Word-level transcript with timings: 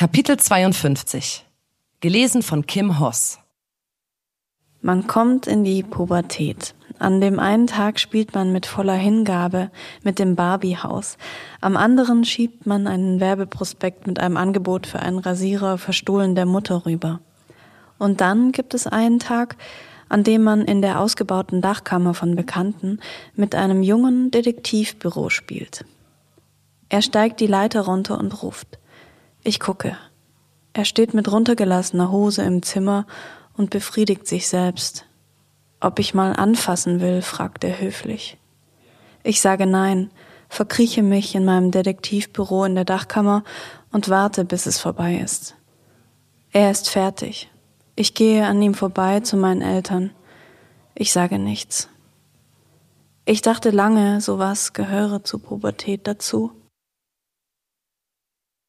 Kapitel 0.00 0.38
52 0.38 1.44
Gelesen 2.00 2.40
von 2.40 2.64
Kim 2.64 3.00
Hoss 3.00 3.38
Man 4.80 5.06
kommt 5.06 5.46
in 5.46 5.62
die 5.62 5.82
Pubertät. 5.82 6.74
An 6.98 7.20
dem 7.20 7.38
einen 7.38 7.66
Tag 7.66 8.00
spielt 8.00 8.34
man 8.34 8.50
mit 8.50 8.64
voller 8.64 8.94
Hingabe 8.94 9.70
mit 10.02 10.18
dem 10.18 10.36
Barbiehaus. 10.36 11.18
Am 11.60 11.76
anderen 11.76 12.24
schiebt 12.24 12.64
man 12.64 12.86
einen 12.86 13.20
Werbeprospekt 13.20 14.06
mit 14.06 14.20
einem 14.20 14.38
Angebot 14.38 14.86
für 14.86 15.00
einen 15.00 15.18
Rasierer 15.18 15.76
verstohlen 15.76 16.34
der 16.34 16.46
Mutter 16.46 16.86
rüber. 16.86 17.20
Und 17.98 18.22
dann 18.22 18.52
gibt 18.52 18.72
es 18.72 18.86
einen 18.86 19.18
Tag, 19.18 19.58
an 20.08 20.24
dem 20.24 20.42
man 20.42 20.64
in 20.64 20.80
der 20.80 20.98
ausgebauten 20.98 21.60
Dachkammer 21.60 22.14
von 22.14 22.36
Bekannten 22.36 23.00
mit 23.34 23.54
einem 23.54 23.82
jungen 23.82 24.30
Detektivbüro 24.30 25.28
spielt. 25.28 25.84
Er 26.88 27.02
steigt 27.02 27.38
die 27.40 27.46
Leiter 27.46 27.82
runter 27.82 28.18
und 28.18 28.42
ruft. 28.42 28.79
Ich 29.42 29.58
gucke. 29.58 29.96
Er 30.72 30.84
steht 30.84 31.14
mit 31.14 31.30
runtergelassener 31.30 32.10
Hose 32.10 32.42
im 32.42 32.62
Zimmer 32.62 33.06
und 33.56 33.70
befriedigt 33.70 34.26
sich 34.26 34.48
selbst. 34.48 35.06
Ob 35.80 35.98
ich 35.98 36.14
mal 36.14 36.34
anfassen 36.34 37.00
will, 37.00 37.22
fragt 37.22 37.64
er 37.64 37.80
höflich. 37.80 38.36
Ich 39.22 39.40
sage 39.40 39.66
nein, 39.66 40.10
verkrieche 40.48 41.02
mich 41.02 41.34
in 41.34 41.44
meinem 41.44 41.70
Detektivbüro 41.70 42.64
in 42.64 42.74
der 42.74 42.84
Dachkammer 42.84 43.44
und 43.92 44.10
warte, 44.10 44.44
bis 44.44 44.66
es 44.66 44.78
vorbei 44.78 45.16
ist. 45.16 45.56
Er 46.52 46.70
ist 46.70 46.90
fertig. 46.90 47.50
Ich 47.96 48.14
gehe 48.14 48.46
an 48.46 48.60
ihm 48.60 48.74
vorbei 48.74 49.20
zu 49.20 49.36
meinen 49.36 49.62
Eltern. 49.62 50.10
Ich 50.94 51.12
sage 51.12 51.38
nichts. 51.38 51.88
Ich 53.24 53.42
dachte 53.42 53.70
lange, 53.70 54.20
sowas 54.20 54.72
gehöre 54.72 55.24
zur 55.24 55.42
Pubertät 55.42 56.06
dazu. 56.06 56.52